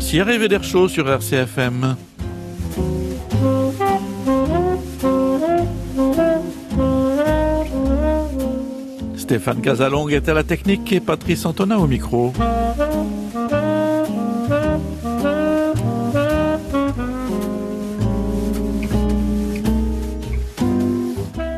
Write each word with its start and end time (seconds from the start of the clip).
Voici 0.00 0.18
Arrivé 0.18 0.48
d'air 0.48 0.64
chaud 0.64 0.88
sur 0.88 1.06
RCFM. 1.10 1.94
Stéphane 9.14 9.60
Casalong 9.60 10.08
est 10.08 10.26
à 10.30 10.32
la 10.32 10.42
technique 10.42 10.90
et 10.94 11.00
Patrice 11.00 11.44
Antonin 11.44 11.76
au 11.76 11.86
micro. 11.86 12.32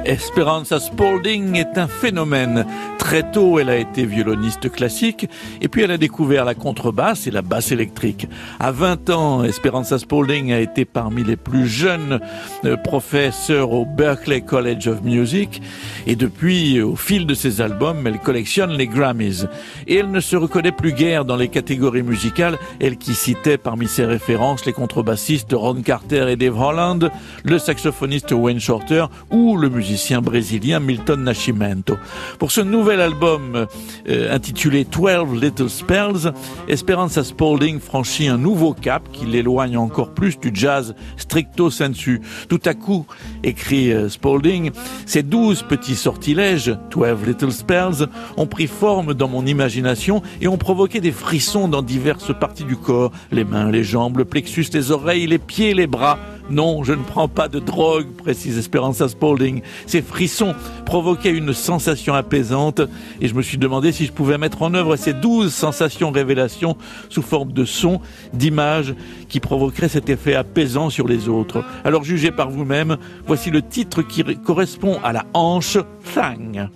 Esperanza 0.04 0.80
Spalding 0.80 1.54
est 1.54 1.78
un 1.78 1.86
phénomène. 1.86 2.66
Très 3.02 3.28
tôt, 3.28 3.58
elle 3.58 3.68
a 3.68 3.76
été 3.76 4.06
violoniste 4.06 4.70
classique 4.70 5.28
et 5.60 5.66
puis 5.66 5.82
elle 5.82 5.90
a 5.90 5.98
découvert 5.98 6.44
la 6.44 6.54
contrebasse 6.54 7.26
et 7.26 7.32
la 7.32 7.42
basse 7.42 7.72
électrique. 7.72 8.28
À 8.60 8.70
20 8.70 9.10
ans, 9.10 9.42
Esperanza 9.42 9.98
Spalding 9.98 10.52
a 10.52 10.60
été 10.60 10.84
parmi 10.84 11.24
les 11.24 11.36
plus 11.36 11.66
jeunes 11.66 12.20
euh, 12.64 12.76
professeurs 12.76 13.72
au 13.72 13.84
Berklee 13.84 14.42
College 14.42 14.86
of 14.86 15.02
Music 15.02 15.60
et 16.06 16.14
depuis, 16.14 16.80
au 16.80 16.94
fil 16.94 17.26
de 17.26 17.34
ses 17.34 17.60
albums, 17.60 18.06
elle 18.06 18.20
collectionne 18.20 18.70
les 18.70 18.86
Grammys. 18.86 19.48
Et 19.88 19.96
elle 19.96 20.12
ne 20.12 20.20
se 20.20 20.36
reconnaît 20.36 20.70
plus 20.70 20.92
guère 20.92 21.24
dans 21.24 21.36
les 21.36 21.48
catégories 21.48 22.04
musicales, 22.04 22.56
elle 22.78 22.98
qui 22.98 23.14
citait 23.14 23.58
parmi 23.58 23.88
ses 23.88 24.04
références 24.04 24.64
les 24.64 24.72
contrebassistes 24.72 25.52
Ron 25.52 25.82
Carter 25.82 26.26
et 26.28 26.36
Dave 26.36 26.58
Holland, 26.58 27.10
le 27.44 27.58
saxophoniste 27.58 28.30
Wayne 28.30 28.60
Shorter 28.60 29.06
ou 29.32 29.56
le 29.56 29.68
musicien 29.68 30.22
brésilien 30.22 30.78
Milton 30.78 31.24
Nascimento. 31.24 31.98
Pour 32.38 32.52
ce 32.52 32.60
nouvel 32.60 32.91
album 33.00 33.66
euh, 34.08 34.34
intitulé 34.34 34.84
12 34.84 35.40
Little 35.40 35.68
Spells, 35.68 36.32
Esperanza 36.68 37.24
Spalding 37.24 37.80
franchit 37.80 38.28
un 38.28 38.38
nouveau 38.38 38.74
cap 38.74 39.02
qui 39.12 39.26
l'éloigne 39.26 39.76
encore 39.76 40.14
plus 40.14 40.38
du 40.38 40.50
jazz 40.52 40.94
stricto 41.16 41.70
sensu. 41.70 42.20
Tout 42.48 42.60
à 42.64 42.74
coup, 42.74 43.06
écrit 43.42 43.92
euh, 43.92 44.08
Spalding, 44.08 44.70
ces 45.06 45.22
douze 45.22 45.62
petits 45.62 45.94
sortilèges, 45.94 46.76
12 46.90 47.26
Little 47.26 47.52
Spells, 47.52 48.08
ont 48.36 48.46
pris 48.46 48.66
forme 48.66 49.14
dans 49.14 49.28
mon 49.28 49.46
imagination 49.46 50.22
et 50.40 50.48
ont 50.48 50.58
provoqué 50.58 51.00
des 51.00 51.12
frissons 51.12 51.68
dans 51.68 51.82
diverses 51.82 52.32
parties 52.38 52.64
du 52.64 52.76
corps, 52.76 53.12
les 53.30 53.44
mains, 53.44 53.70
les 53.70 53.84
jambes, 53.84 54.18
le 54.18 54.24
plexus, 54.24 54.66
les 54.72 54.90
oreilles, 54.90 55.26
les 55.26 55.38
pieds, 55.38 55.74
les 55.74 55.86
bras. 55.86 56.18
Non, 56.50 56.84
je 56.84 56.92
ne 56.92 57.02
prends 57.02 57.28
pas 57.28 57.48
de 57.48 57.60
drogue, 57.60 58.08
précise 58.16 58.58
Esperanza 58.58 59.08
Spalding. 59.08 59.62
Ces 59.86 60.02
frissons 60.02 60.54
provoquaient 60.84 61.30
une 61.30 61.52
sensation 61.52 62.14
apaisante 62.14 62.81
et 63.20 63.28
je 63.28 63.34
me 63.34 63.42
suis 63.42 63.58
demandé 63.58 63.92
si 63.92 64.06
je 64.06 64.12
pouvais 64.12 64.38
mettre 64.38 64.62
en 64.62 64.74
œuvre 64.74 64.96
ces 64.96 65.12
douze 65.12 65.52
sensations 65.52 66.10
révélations 66.10 66.76
sous 67.08 67.22
forme 67.22 67.52
de 67.52 67.64
sons, 67.64 68.00
d'images 68.32 68.94
qui 69.28 69.40
provoqueraient 69.40 69.88
cet 69.88 70.08
effet 70.08 70.34
apaisant 70.34 70.90
sur 70.90 71.08
les 71.08 71.28
autres. 71.28 71.64
Alors 71.84 72.04
jugez 72.04 72.30
par 72.30 72.50
vous-même, 72.50 72.96
voici 73.26 73.50
le 73.50 73.62
titre 73.62 74.02
qui 74.02 74.22
correspond 74.36 74.98
à 75.02 75.12
la 75.12 75.24
hanche 75.34 75.78
Thang. 76.14 76.68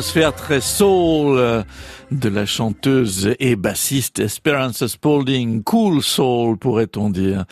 L'atmosphère 0.00 0.34
très 0.34 0.62
soul 0.62 1.36
euh, 1.36 1.62
de 2.20 2.28
la 2.28 2.44
chanteuse 2.44 3.34
et 3.40 3.56
bassiste 3.56 4.18
Esperanza 4.18 4.88
Spalding, 4.88 5.62
cool 5.62 6.02
soul 6.02 6.58
pourrait-on 6.58 7.08
dire. 7.08 7.44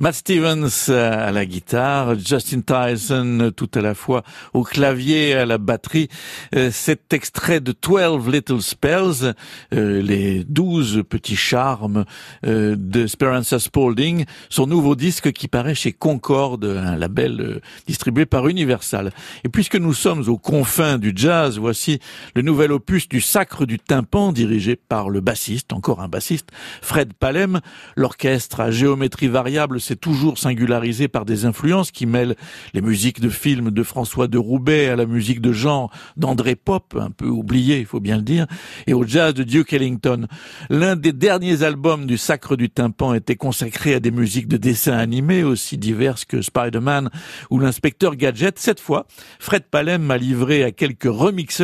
Matt 0.00 0.14
Stevens 0.14 0.88
à 0.88 1.30
la 1.30 1.46
guitare, 1.46 2.18
Justin 2.18 2.62
Tyson 2.62 3.52
tout 3.54 3.70
à 3.74 3.80
la 3.80 3.94
fois 3.94 4.24
au 4.54 4.64
clavier 4.64 5.28
et 5.28 5.34
à 5.34 5.46
la 5.46 5.58
batterie. 5.58 6.08
Euh, 6.54 6.70
cet 6.72 7.12
extrait 7.12 7.60
de 7.60 7.72
12 7.80 8.28
Little 8.28 8.60
Spells, 8.60 9.34
euh, 9.72 10.02
les 10.02 10.42
12 10.44 11.04
petits 11.08 11.36
charmes 11.36 12.04
de 12.42 13.04
Esperanza 13.04 13.58
Spalding, 13.58 14.24
son 14.48 14.66
nouveau 14.66 14.96
disque 14.96 15.32
qui 15.32 15.46
paraît 15.46 15.74
chez 15.74 15.92
Concorde, 15.92 16.64
un 16.64 16.96
label 16.96 17.60
distribué 17.86 18.26
par 18.26 18.48
Universal. 18.48 19.12
Et 19.44 19.48
puisque 19.48 19.76
nous 19.76 19.94
sommes 19.94 20.28
aux 20.28 20.38
confins 20.38 20.98
du 20.98 21.12
jazz, 21.14 21.58
voici 21.58 22.00
le 22.34 22.42
nouvel 22.42 22.72
opus 22.72 23.08
du 23.08 23.20
Sacre 23.20 23.64
du 23.64 23.78
Tympan 23.78 24.07
dirigé 24.32 24.76
par 24.76 25.10
le 25.10 25.20
bassiste, 25.20 25.72
encore 25.72 26.00
un 26.00 26.08
bassiste, 26.08 26.48
Fred 26.82 27.12
Palem. 27.12 27.60
L'orchestre 27.94 28.60
à 28.60 28.70
géométrie 28.70 29.28
variable 29.28 29.80
s'est 29.80 29.96
toujours 29.96 30.38
singularisé 30.38 31.08
par 31.08 31.24
des 31.24 31.44
influences 31.44 31.90
qui 31.90 32.06
mêlent 32.06 32.34
les 32.74 32.80
musiques 32.80 33.20
de 33.20 33.28
films 33.28 33.70
de 33.70 33.82
François 33.82 34.26
de 34.26 34.38
Roubaix 34.38 34.88
à 34.88 34.96
la 34.96 35.06
musique 35.06 35.40
de 35.40 35.52
genre 35.52 35.92
d'André 36.16 36.56
Pop, 36.56 36.96
un 36.98 37.10
peu 37.10 37.28
oublié, 37.28 37.78
il 37.78 37.86
faut 37.86 38.00
bien 38.00 38.16
le 38.16 38.22
dire, 38.22 38.46
et 38.86 38.94
au 38.94 39.06
jazz 39.06 39.34
de 39.34 39.42
Duke 39.42 39.72
Ellington. 39.72 40.26
L'un 40.70 40.96
des 40.96 41.12
derniers 41.12 41.62
albums 41.62 42.06
du 42.06 42.16
Sacre 42.16 42.56
du 42.56 42.70
Tympan 42.70 43.14
était 43.14 43.36
consacré 43.36 43.94
à 43.94 44.00
des 44.00 44.10
musiques 44.10 44.48
de 44.48 44.56
dessins 44.56 44.96
animés 44.96 45.44
aussi 45.44 45.76
diverses 45.78 46.24
que 46.24 46.40
Spider-Man 46.40 47.10
ou 47.50 47.58
l'inspecteur 47.58 48.16
Gadget. 48.16 48.58
Cette 48.58 48.80
fois, 48.80 49.06
Fred 49.38 49.64
Palem 49.70 50.02
m'a 50.02 50.16
livré 50.16 50.64
à 50.64 50.72
quelques 50.72 51.04
remixes 51.04 51.62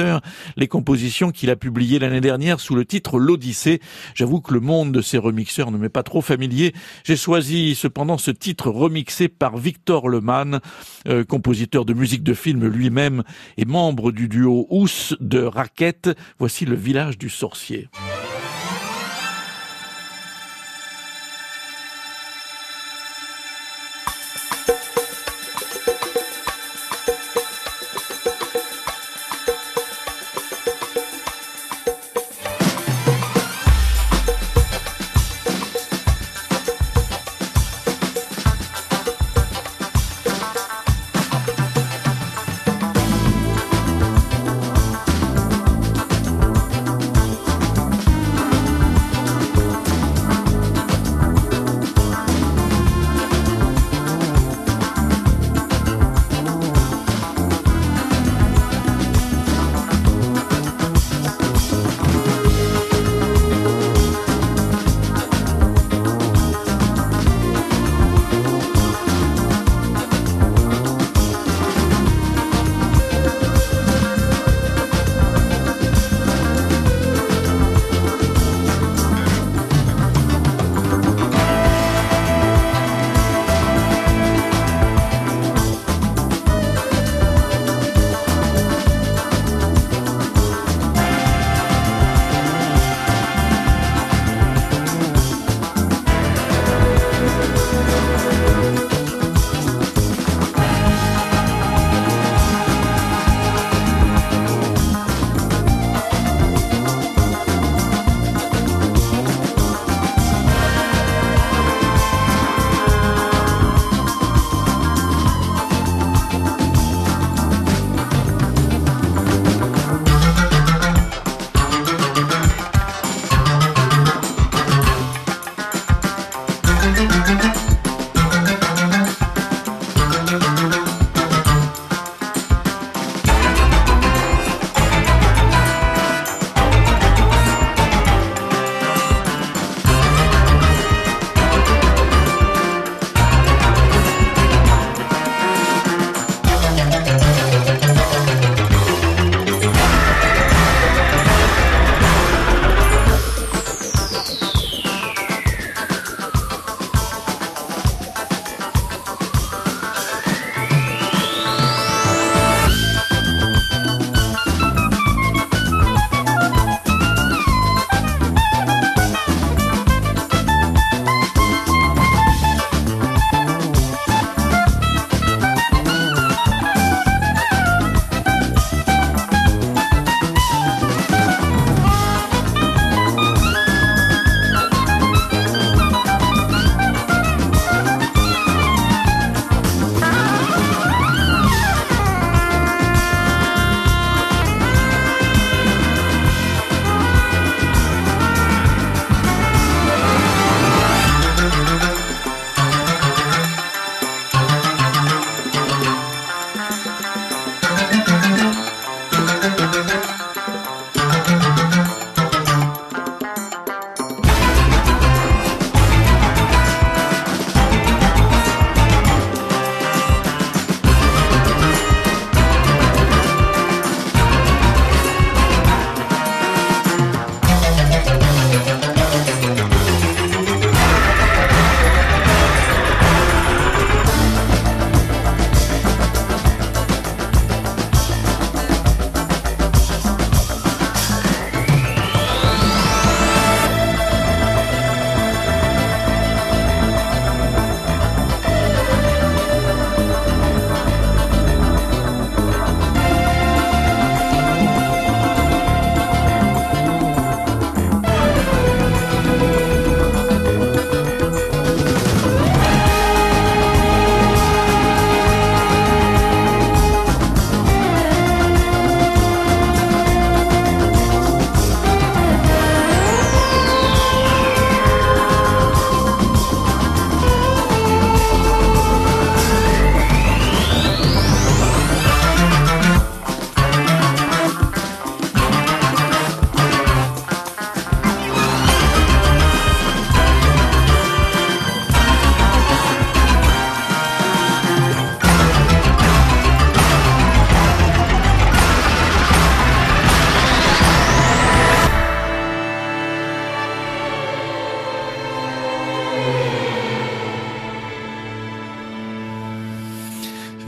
les 0.56 0.68
compositions 0.68 1.30
qu'il 1.30 1.50
a 1.50 1.56
publiées 1.56 1.98
l'année 1.98 2.20
dernière 2.20 2.33
sous 2.58 2.74
le 2.74 2.84
titre 2.84 3.18
L'Odyssée. 3.18 3.80
J'avoue 4.14 4.40
que 4.40 4.52
le 4.52 4.60
monde 4.60 4.92
de 4.92 5.00
ces 5.00 5.18
remixeurs 5.18 5.70
ne 5.70 5.78
m'est 5.78 5.88
pas 5.88 6.02
trop 6.02 6.20
familier. 6.20 6.74
J'ai 7.04 7.16
choisi 7.16 7.74
cependant 7.74 8.18
ce 8.18 8.30
titre 8.30 8.70
remixé 8.70 9.28
par 9.28 9.56
Victor 9.56 10.08
Leman, 10.08 10.60
euh, 11.06 11.24
compositeur 11.24 11.84
de 11.84 11.94
musique 11.94 12.24
de 12.24 12.34
film 12.34 12.66
lui-même 12.66 13.22
et 13.56 13.64
membre 13.64 14.10
du 14.10 14.28
duo 14.28 14.66
Ous 14.70 15.14
de 15.20 15.42
Raquette. 15.42 16.10
Voici 16.38 16.64
le 16.64 16.74
village 16.74 17.18
du 17.18 17.28
sorcier. 17.28 17.88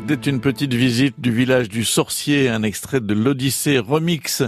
C'était 0.08 0.30
une 0.30 0.40
petite 0.40 0.72
visite 0.72 1.16
du 1.18 1.32
village 1.32 1.68
du 1.68 1.84
Sorcier, 1.84 2.48
un 2.48 2.62
extrait 2.62 3.00
de 3.00 3.12
l'Odyssée 3.12 3.80
remix 3.80 4.44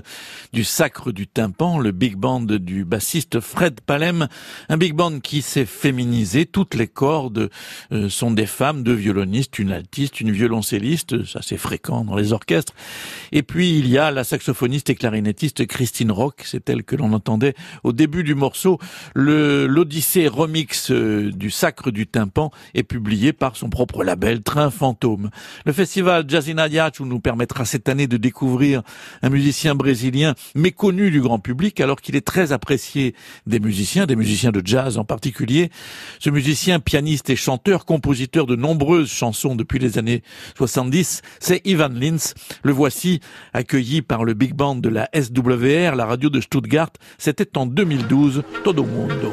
du 0.53 0.63
Sacre 0.63 1.11
du 1.11 1.27
Tympan, 1.27 1.81
le 1.81 1.91
big 1.91 2.15
band 2.15 2.43
du 2.43 2.85
bassiste 2.85 3.41
Fred 3.41 3.81
Palem, 3.81 4.29
un 4.69 4.77
big 4.77 4.95
band 4.95 5.19
qui 5.19 5.43
s'est 5.43 5.67
féminisé, 5.67 6.47
toutes 6.47 6.77
les 6.77 6.87
cordes 6.87 7.51
euh, 7.91 8.09
sont 8.09 8.31
des 8.31 8.47
femmes, 8.47 8.85
deux 8.85 8.95
violonistes, 8.95 9.59
une 9.59 9.73
altiste, 9.73 10.21
une 10.21 10.31
violoncelliste, 10.31 11.25
ça 11.25 11.41
c'est 11.43 11.57
fréquent 11.57 12.05
dans 12.05 12.15
les 12.15 12.33
orchestres. 12.33 12.75
Et 13.33 13.43
puis 13.43 13.77
il 13.81 13.89
y 13.89 13.99
a 13.99 14.13
la 14.13 14.23
saxophoniste 14.23 14.91
et 14.91 14.95
clarinettiste 14.95 15.67
Christine 15.67 16.13
Rock, 16.13 16.43
c'est 16.45 16.71
elle 16.71 16.85
que 16.85 16.95
l'on 16.95 17.13
entendait 17.13 17.55
au 17.83 17.93
début 17.93 18.23
du 18.23 18.37
morceau. 18.37 18.79
L'Odyssée 19.17 20.29
remix 20.29 20.93
euh, 20.93 21.33
du 21.33 21.51
Sacre 21.51 21.91
du 21.91 22.07
Tympan 22.07 22.53
est 22.75 22.85
publié 22.85 23.33
par 23.33 23.57
son 23.57 23.71
propre 23.71 24.05
label 24.05 24.41
Train 24.45 24.71
Fantôme. 24.71 25.31
Le 25.65 25.73
festival 25.73 26.25
Jazzina 26.29 26.69
nous 27.01 27.21
permettra 27.21 27.65
cette 27.65 27.89
année 27.89 28.07
de 28.07 28.17
découvrir 28.17 28.83
un 29.23 29.31
musicien 29.31 29.75
brésilien 29.75 30.35
méconnu 30.55 31.11
du 31.11 31.21
grand 31.21 31.39
public 31.39 31.81
alors 31.81 32.01
qu'il 32.01 32.17
est 32.17 32.27
très 32.27 32.53
apprécié 32.53 33.15
des 33.47 33.61
musiciens, 33.61 34.07
des 34.07 34.17
musiciens 34.17 34.53
de 34.53 34.63
jazz 34.65 34.99
en 34.99 35.05
particulier. 35.05 35.71
Ce 36.19 36.31
musicien, 36.31 36.81
pianiste 36.81 37.31
et 37.31 37.37
chanteur, 37.37 37.85
compositeur 37.85 38.47
de 38.47 38.57
nombreuses 38.57 39.11
chansons 39.11 39.55
depuis 39.55 39.79
les 39.79 39.99
années 39.99 40.23
70, 40.57 41.23
c'est 41.41 41.67
Ivan 41.67 41.91
Lins. 41.93 42.35
Le 42.63 42.73
voici 42.73 43.21
accueilli 43.53 44.03
par 44.03 44.25
le 44.25 44.35
big 44.35 44.55
band 44.55 44.77
de 44.77 44.89
la 44.89 45.09
SWR, 45.15 45.95
la 45.95 46.07
radio 46.07 46.31
de 46.31 46.41
Stuttgart. 46.41 46.91
C'était 47.19 47.57
en 47.57 47.67
2012, 47.67 48.43
Todo 48.65 48.85
Mundo. 48.85 49.33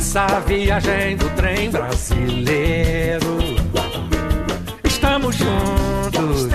Nessa 0.00 0.40
viagem 0.40 1.16
do 1.16 1.28
trem 1.36 1.70
brasileiro. 1.70 3.38
Estamos 4.82 5.36
juntos, 5.36 6.48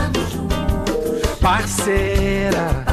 parceira. 1.39 2.83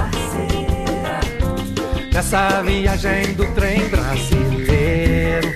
Nessa 2.13 2.63
viagem 2.63 3.35
do 3.35 3.45
trem 3.55 3.89
brasileiro. 3.89 5.49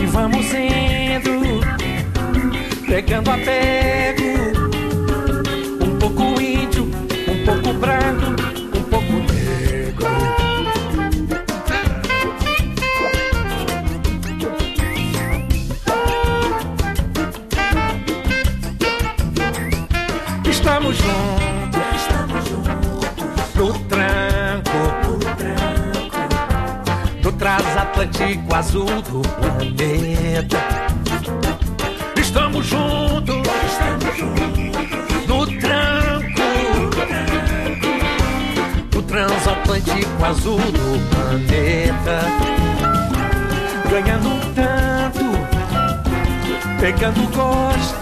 E 0.00 0.06
vamos 0.06 0.46
indo, 0.54 1.60
pegando 2.86 3.30
apego. 3.30 4.30
Um 5.82 5.98
pouco 5.98 6.40
índio, 6.40 6.84
um 6.84 7.44
pouco 7.44 7.72
branco 7.78 8.39
transatlântico 28.00 28.54
azul 28.54 28.86
do 28.86 29.20
planeta. 29.20 30.58
Estamos 32.16 32.66
juntos, 32.66 33.42
estamos 33.66 34.16
juntos 34.16 35.26
no 35.26 35.46
tranco, 35.60 36.40
do 38.90 39.02
transatlântico 39.02 40.24
azul 40.24 40.58
do 40.58 40.98
planeta. 41.10 42.20
Ganhando 43.90 44.30
tanto, 44.54 45.26
pegando 46.80 47.28
gosto 47.34 48.00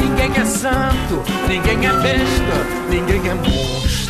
Ninguém 0.00 0.32
é 0.36 0.44
santo, 0.44 1.22
ninguém 1.48 1.86
é 1.86 1.92
besta, 2.02 2.66
ninguém 2.90 3.30
é 3.30 3.34
monstro. 3.34 4.07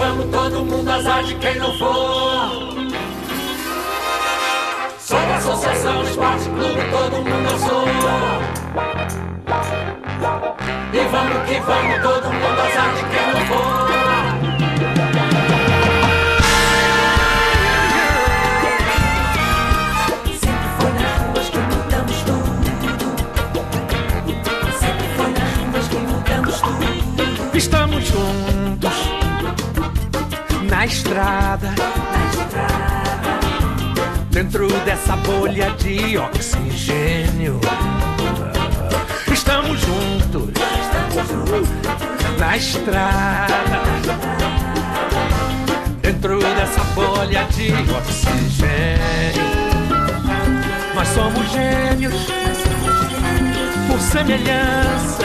Vamos 0.00 0.26
todo 0.30 0.64
mundo 0.64 0.90
azar 0.90 1.22
de 1.24 1.34
quem 1.34 1.58
não 1.58 1.76
for. 1.76 2.50
Sou 4.98 5.18
associação 5.18 6.02
Esporte 6.04 6.48
Clube, 6.48 6.80
todo 6.90 7.16
mundo 7.22 7.50
sou. 7.58 7.84
E 10.92 11.00
vamos 11.10 11.48
que 11.48 11.60
vamos, 11.60 12.02
todo 12.02 12.32
mundo 12.32 12.60
azar 12.60 12.94
de 12.94 13.04
quem 13.10 13.26
não 13.34 13.40
for. 13.46 13.80
Sempre 20.40 20.68
foi 20.78 20.90
na 30.80 30.86
estrada. 30.86 31.74
Dentro 34.30 34.66
dessa 34.86 35.14
bolha 35.16 35.70
de 35.72 36.16
oxigênio. 36.16 37.60
Estamos 39.30 39.78
juntos, 39.78 40.48
na 42.38 42.56
estrada, 42.56 43.82
dentro 46.00 46.38
dessa 46.38 46.82
bolha 46.94 47.44
de 47.50 47.74
oxigênio. 47.92 49.50
Nós 50.94 51.08
somos 51.08 51.46
gênios 51.52 52.14
por 53.86 54.00
semelhança. 54.00 55.24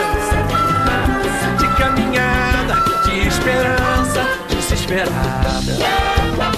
De 1.57 1.67
caminhada, 1.77 2.75
de 3.05 3.27
esperança 3.27 4.44
desesperada. 4.75 6.54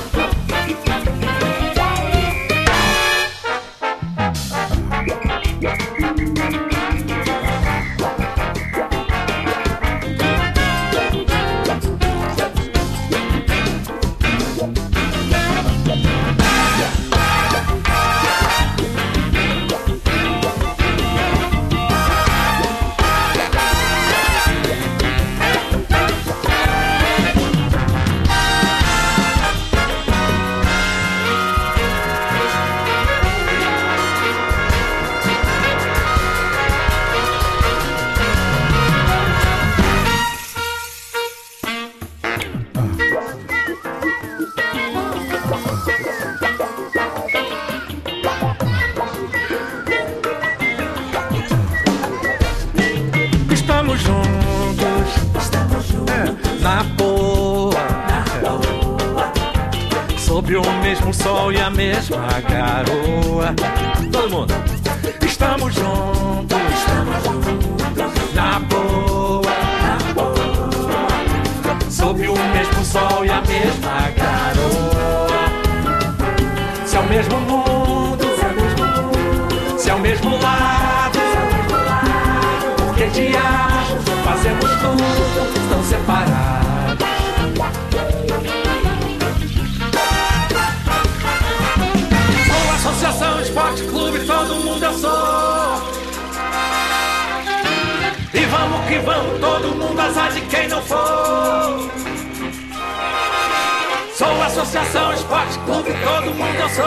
Boa. 56.96 57.76
Sob 60.18 60.56
o 60.56 60.72
mesmo 60.82 61.14
sol 61.14 61.52
e 61.52 61.60
a 61.60 61.70
mesma 61.70 62.28
garoa. 62.48 63.54
Todo 64.12 64.30
mundo. 64.30 64.54
Estamos 65.26 65.74
juntos. 65.74 66.58
Na 68.34 68.60
boa. 68.60 69.52
Sob 71.90 72.28
o 72.28 72.34
mesmo 72.34 72.86
sol 72.86 73.26
e 73.26 73.30
a 73.30 73.42
mesma 73.42 74.12
garoa. 74.16 75.48
Se 76.86 76.96
é 76.96 77.00
o 77.00 77.08
mesmo 77.08 77.40
mundo. 77.42 78.26
Se 79.78 79.90
é 79.90 79.94
o 79.94 80.00
mesmo 80.00 80.32
lado. 80.42 81.20
Por 82.78 82.96
que 82.96 83.08
diabos 83.08 84.06
fazemos 84.24 84.70
tudo 84.82 85.70
tão 85.70 85.84
azar 100.18 100.32
de 100.32 100.42
quem 100.42 100.68
não 100.68 100.82
for. 100.82 101.92
Sou 104.16 104.42
associação, 104.42 105.14
esporte, 105.14 105.60
clube, 105.60 105.92
todo 106.04 106.34
mundo 106.34 106.60
eu 106.60 106.70
sou. 106.70 106.86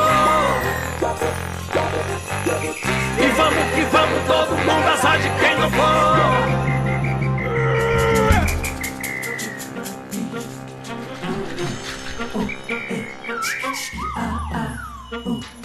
E 3.19 3.29
vamos 3.29 3.75
que 3.75 3.83
vamos, 3.83 4.27
todo 4.27 4.57
mundo 4.57 4.89
azar 4.89 5.19
de 5.19 5.31
quem 5.39 5.57
não 5.59 5.71
for. 5.71 6.61
Sempre 15.11 15.60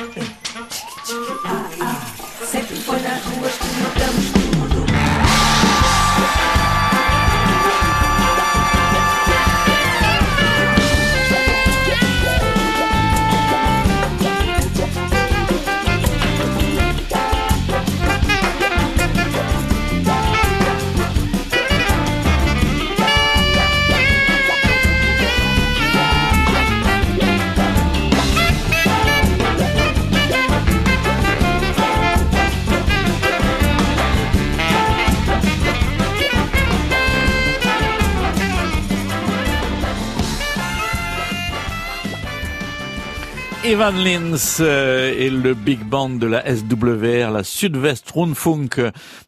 Evan 43.67 43.95
Lins 43.95 44.60
euh, 44.60 45.12
et 45.17 45.32
le 45.32 45.56
big 45.56 45.80
band 45.80 46.10
de 46.10 46.28
la 46.28 46.43
SWR, 46.56 47.32
la 47.32 47.43
Südwest 47.43 48.12
Rundfunk 48.12 48.80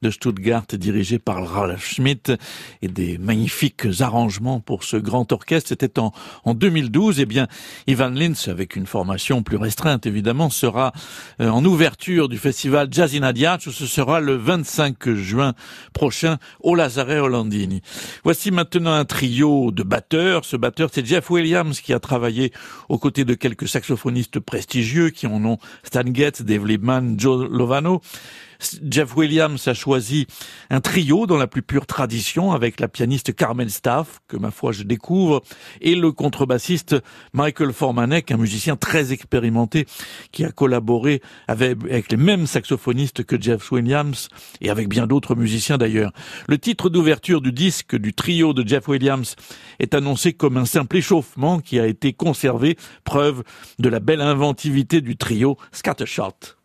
de 0.03 0.11
Stuttgart, 0.11 0.65
dirigé 0.73 1.17
par 1.17 1.43
Ralph 1.43 1.83
Schmidt, 1.83 2.33
et 2.83 2.87
des 2.87 3.17
magnifiques 3.17 3.87
arrangements 3.99 4.59
pour 4.59 4.83
ce 4.83 4.95
grand 4.95 5.31
orchestre. 5.31 5.69
C'était 5.69 5.97
en, 5.97 6.11
en 6.45 6.53
2012. 6.53 7.19
Eh 7.19 7.25
bien, 7.25 7.47
Evan 7.87 8.13
Lins, 8.13 8.47
avec 8.47 8.75
une 8.75 8.85
formation 8.85 9.41
plus 9.41 9.57
restreinte 9.57 10.05
évidemment, 10.05 10.51
sera 10.51 10.93
euh, 11.41 11.49
en 11.49 11.65
ouverture 11.65 12.29
du 12.29 12.37
festival 12.37 12.89
Jazz 12.91 13.15
in 13.15 13.23
Adiaccio. 13.23 13.71
Ce 13.71 13.87
sera 13.87 14.19
le 14.19 14.35
25 14.35 15.13
juin 15.15 15.55
prochain 15.93 16.37
au 16.59 16.75
Lazare 16.75 17.23
Hollandini. 17.23 17.81
Voici 18.23 18.51
maintenant 18.51 18.93
un 18.93 19.05
trio 19.05 19.71
de 19.71 19.81
batteurs. 19.81 20.45
Ce 20.45 20.57
batteur, 20.57 20.91
c'est 20.93 21.05
Jeff 21.05 21.27
Williams 21.31 21.81
qui 21.81 21.91
a 21.91 21.99
travaillé 21.99 22.53
aux 22.87 22.99
côtés 22.99 23.25
de 23.25 23.33
quelques 23.33 23.67
saxophonistes 23.67 24.26
prestigieux 24.39 25.09
qui 25.09 25.27
en 25.27 25.43
ont 25.45 25.57
Stan 25.83 26.03
Getz, 26.05 26.41
Dave 26.41 26.65
Liebman, 26.65 27.15
Joe 27.17 27.49
Lovano. 27.49 28.01
Jeff 28.89 29.15
Williams 29.15 29.67
a 29.67 29.73
choisi 29.73 30.27
un 30.69 30.81
trio 30.81 31.27
dans 31.27 31.37
la 31.37 31.47
plus 31.47 31.61
pure 31.61 31.85
tradition 31.85 32.51
avec 32.51 32.79
la 32.79 32.87
pianiste 32.87 33.35
Carmen 33.35 33.69
Staff, 33.69 34.19
que 34.27 34.37
ma 34.37 34.51
foi 34.51 34.71
je 34.71 34.83
découvre, 34.83 35.41
et 35.81 35.95
le 35.95 36.11
contrebassiste 36.11 36.95
Michael 37.33 37.73
Formanek, 37.73 38.31
un 38.31 38.37
musicien 38.37 38.75
très 38.75 39.13
expérimenté 39.13 39.85
qui 40.31 40.43
a 40.43 40.51
collaboré 40.51 41.21
avec, 41.47 41.77
avec 41.83 42.11
les 42.11 42.17
mêmes 42.17 42.47
saxophonistes 42.47 43.23
que 43.23 43.39
Jeff 43.39 43.71
Williams 43.71 44.29
et 44.61 44.69
avec 44.69 44.89
bien 44.89 45.07
d'autres 45.07 45.35
musiciens 45.35 45.77
d'ailleurs. 45.77 46.11
Le 46.47 46.57
titre 46.57 46.89
d'ouverture 46.89 47.41
du 47.41 47.51
disque 47.51 47.95
du 47.95 48.13
trio 48.13 48.53
de 48.53 48.67
Jeff 48.67 48.87
Williams 48.87 49.35
est 49.79 49.93
annoncé 49.93 50.33
comme 50.33 50.57
un 50.57 50.65
simple 50.65 50.97
échauffement 50.97 51.59
qui 51.59 51.79
a 51.79 51.87
été 51.87 52.13
conservé, 52.13 52.77
preuve 53.03 53.43
de 53.79 53.89
la 53.89 53.99
belle 53.99 54.21
inventivité 54.21 55.01
du 55.01 55.17
trio 55.17 55.57
Scattershot. 55.71 56.56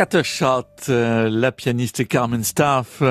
Scattershot, 0.00 0.88
euh, 0.88 1.28
la 1.28 1.52
pianiste 1.52 2.08
Carmen 2.08 2.42
Staff, 2.42 3.02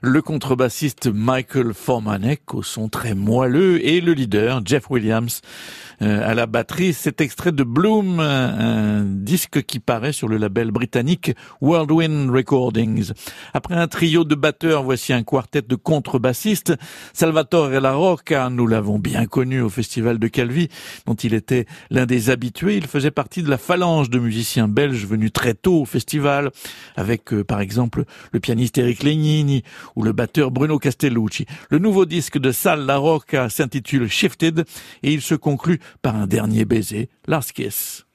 le 0.00 0.22
contrebassiste 0.22 1.08
Michael 1.08 1.74
Formanek 1.74 2.54
au 2.54 2.62
son 2.62 2.88
très 2.88 3.14
moelleux 3.14 3.86
et 3.86 4.00
le 4.00 4.14
leader 4.14 4.62
Jeff 4.64 4.88
Williams 4.88 5.42
euh, 5.42 5.83
à 6.00 6.34
la 6.34 6.46
batterie. 6.46 6.92
Cet 6.92 7.20
extrait 7.20 7.52
de 7.52 7.64
Bloom, 7.64 8.20
un, 8.20 9.04
disque 9.04 9.62
qui 9.62 9.80
paraît 9.80 10.12
sur 10.12 10.28
le 10.28 10.36
label 10.36 10.70
britannique 10.70 11.32
Whirlwind 11.60 12.30
Recordings. 12.30 13.12
Après 13.52 13.74
un 13.74 13.88
trio 13.88 14.24
de 14.24 14.34
batteurs, 14.34 14.82
voici 14.82 15.12
un 15.12 15.22
quartet 15.22 15.62
de 15.62 15.74
contrebassistes. 15.74 16.74
Salvatore 17.12 17.68
La 17.80 17.94
Rocca, 17.94 18.50
nous 18.50 18.66
l'avons 18.66 18.98
bien 18.98 19.26
connu 19.26 19.60
au 19.60 19.68
festival 19.68 20.18
de 20.18 20.28
Calvi, 20.28 20.68
dont 21.06 21.14
il 21.14 21.34
était 21.34 21.66
l'un 21.90 22.06
des 22.06 22.30
habitués. 22.30 22.76
Il 22.76 22.86
faisait 22.86 23.10
partie 23.10 23.42
de 23.42 23.50
la 23.50 23.58
phalange 23.58 24.10
de 24.10 24.18
musiciens 24.18 24.68
belges 24.68 25.06
venus 25.06 25.32
très 25.32 25.54
tôt 25.54 25.82
au 25.82 25.84
festival, 25.84 26.50
avec 26.96 27.32
euh, 27.32 27.44
par 27.44 27.60
exemple 27.60 28.04
le 28.32 28.40
pianiste 28.40 28.78
Eric 28.78 29.02
Legnini 29.02 29.62
ou 29.96 30.02
le 30.02 30.12
batteur 30.12 30.50
Bruno 30.50 30.78
Castellucci. 30.78 31.46
Le 31.70 31.78
nouveau 31.78 32.04
disque 32.04 32.38
de 32.38 32.52
Sal 32.52 32.86
La 32.86 32.96
Rocca 32.96 33.48
s'intitule 33.48 34.08
Shifted 34.08 34.64
et 35.02 35.12
il 35.12 35.22
se 35.22 35.34
conclut 35.34 35.80
par 36.02 36.16
un 36.16 36.26
dernier 36.26 36.64
baiser, 36.64 37.08
Last 37.26 37.52
Kiss. 37.52 38.06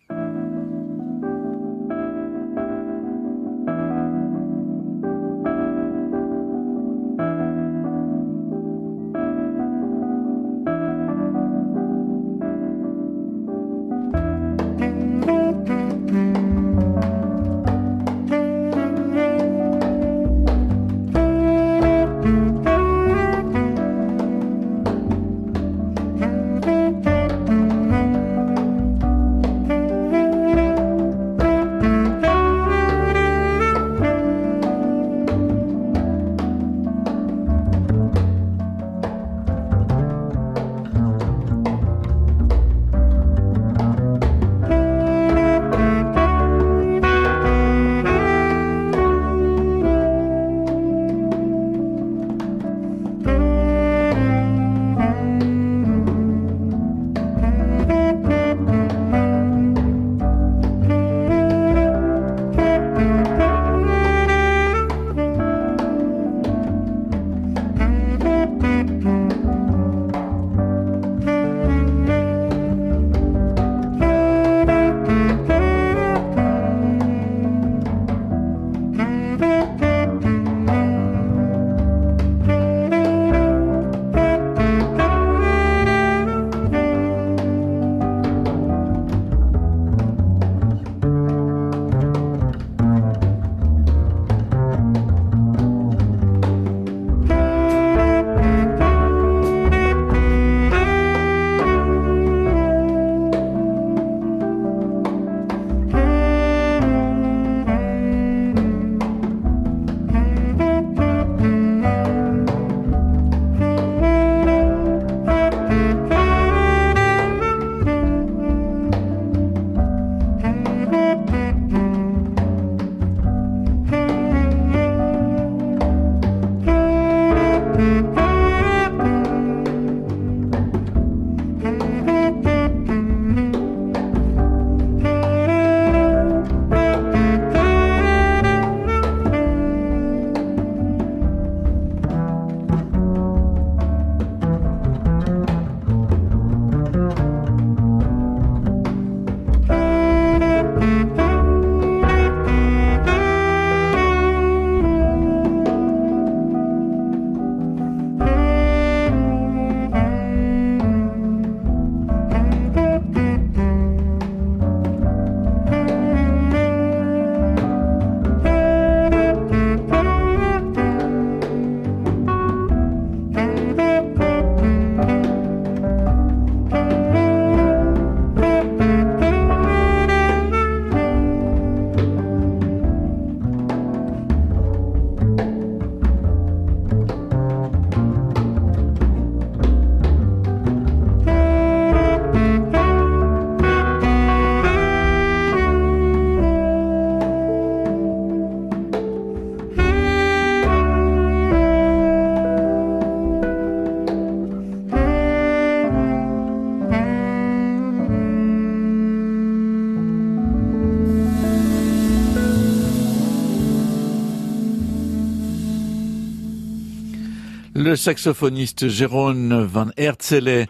Le 217.90 217.96
saxophoniste 217.96 218.88
Jérôme 218.88 219.64
Van 219.64 219.88
Herzele, 219.98 220.68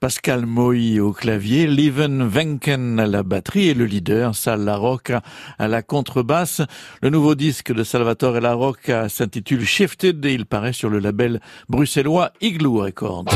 Pascal 0.00 0.46
Moy 0.46 0.98
au 0.98 1.12
clavier, 1.12 1.68
Lieven 1.68 2.28
Wenken 2.28 2.98
à 2.98 3.06
la 3.06 3.22
batterie 3.22 3.68
et 3.68 3.74
le 3.74 3.84
leader 3.84 4.34
Sal 4.34 4.64
Larocca 4.64 5.22
à 5.60 5.68
la 5.68 5.82
contrebasse. 5.82 6.62
Le 7.02 7.10
nouveau 7.10 7.36
disque 7.36 7.72
de 7.72 7.84
Salvatore 7.84 8.40
Larocca 8.40 9.08
s'intitule 9.08 9.64
Shifted 9.64 10.26
et 10.26 10.34
il 10.34 10.44
paraît 10.44 10.72
sur 10.72 10.90
le 10.90 10.98
label 10.98 11.40
bruxellois 11.68 12.32
Igloo 12.40 12.82
Records. 12.82 13.26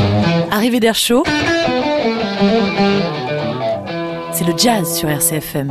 D'air 0.80 0.96
chaud 0.96 1.22
c'est 4.40 4.46
le 4.46 4.56
jazz 4.56 4.96
sur 4.96 5.10
RCFM. 5.10 5.68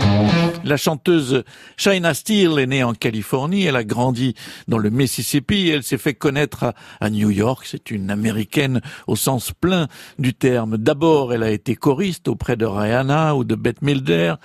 La 0.64 0.78
chanteuse 0.78 1.44
China 1.76 2.14
Steele 2.14 2.60
est 2.60 2.68
née 2.68 2.84
en 2.84 2.94
Californie, 2.94 3.64
elle 3.64 3.76
a 3.76 3.84
grandi 3.84 4.36
dans 4.68 4.78
le 4.78 4.92
Mississippi, 4.92 5.70
elle 5.70 5.82
s'est 5.82 5.98
fait 5.98 6.14
connaître 6.14 6.76
à, 7.00 7.10
New 7.10 7.32
York, 7.32 7.66
c'est 7.66 7.90
une 7.90 8.12
américaine 8.12 8.82
au 9.08 9.16
sens 9.16 9.54
plein 9.60 9.88
du 10.20 10.36
terme. 10.36 10.78
D'abord, 10.78 11.34
elle 11.34 11.42
a 11.42 11.50
été 11.50 11.76
choriste 11.76 12.28
auprès 12.28 12.58
de 12.58 12.66
Rihanna 12.66 13.36
ou 13.36 13.44
de 13.44 13.56
Bette 13.56 13.82
Milder, 13.82 14.36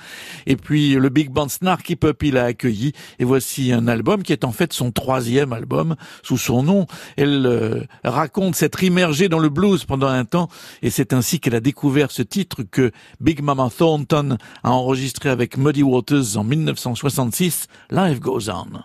et 0.46 0.56
puis 0.56 0.94
le 0.94 1.10
big 1.10 1.30
band 1.30 1.50
Snarky 1.50 1.96
Puppy 1.96 2.30
l'a 2.30 2.44
accueilli, 2.44 2.92
et 3.18 3.24
voici 3.24 3.72
un 3.72 3.88
album 3.88 4.22
qui 4.22 4.32
est 4.32 4.44
en 4.44 4.52
fait 4.52 4.72
son 4.72 4.90
troisième 4.90 5.52
album 5.52 5.96
sous 6.22 6.38
son 6.38 6.62
nom. 6.62 6.86
Elle 7.18 7.44
euh, 7.44 7.82
raconte 8.04 8.54
s'être 8.54 8.82
immergée 8.82 9.28
dans 9.28 9.38
le 9.38 9.50
blues 9.50 9.84
pendant 9.84 10.08
un 10.08 10.24
temps, 10.24 10.48
et 10.80 10.88
c'est 10.88 11.12
ainsi 11.12 11.40
qu'elle 11.40 11.56
a 11.56 11.60
découvert 11.60 12.10
ce 12.10 12.22
titre 12.22 12.62
que 12.62 12.90
Big 13.20 13.42
Mama 13.42 13.68
Thornton 13.76 14.13
a 14.14 14.70
enregistré 14.70 15.28
avec 15.28 15.56
Muddy 15.56 15.82
Waters 15.82 16.36
en 16.36 16.44
1966, 16.44 17.66
Life 17.90 18.20
Goes 18.20 18.48
On. 18.48 18.82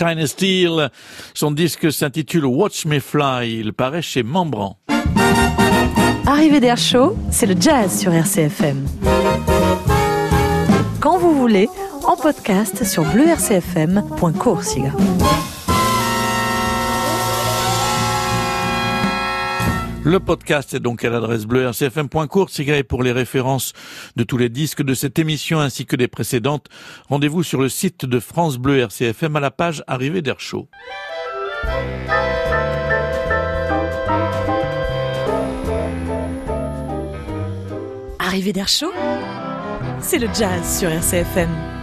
Shine 0.00 0.26
Steel, 0.26 0.88
son 1.34 1.50
disque 1.50 1.92
s'intitule 1.92 2.46
Watch 2.46 2.86
Me 2.86 3.00
Fly, 3.00 3.58
il 3.60 3.74
paraît 3.74 4.00
chez 4.00 4.22
Membran. 4.22 4.78
Arrivée 6.26 6.58
d'air 6.58 6.78
chaud, 6.78 7.18
c'est 7.30 7.44
le 7.44 7.54
jazz 7.60 8.00
sur 8.00 8.14
RCFM. 8.14 8.86
Quand 11.00 11.18
vous 11.18 11.34
voulez, 11.34 11.68
en 12.04 12.16
podcast 12.16 12.82
sur 12.84 13.04
bleurcfm.coursiga. 13.04 14.92
Le 20.10 20.18
podcast 20.18 20.74
est 20.74 20.80
donc 20.80 21.04
à 21.04 21.08
l'adresse 21.08 21.46
bleue 21.46 21.68
rcfm.court, 21.68 22.50
et 22.58 22.82
pour 22.82 23.04
les 23.04 23.12
références 23.12 23.74
de 24.16 24.24
tous 24.24 24.38
les 24.38 24.48
disques 24.48 24.82
de 24.82 24.92
cette 24.92 25.20
émission 25.20 25.60
ainsi 25.60 25.86
que 25.86 25.94
des 25.94 26.08
précédentes. 26.08 26.66
Rendez-vous 27.08 27.44
sur 27.44 27.60
le 27.60 27.68
site 27.68 28.06
de 28.06 28.18
France 28.18 28.58
Bleu 28.58 28.80
RCFM 28.80 29.36
à 29.36 29.40
la 29.40 29.52
page 29.52 29.84
Arrivée 29.86 30.20
d'air 30.20 30.40
chaud. 30.40 30.68
Arrivée 38.18 38.52
d'air 38.52 38.66
chaud, 38.66 38.92
c'est 40.00 40.18
le 40.18 40.26
jazz 40.34 40.80
sur 40.80 40.90
RCFM. 40.90 41.79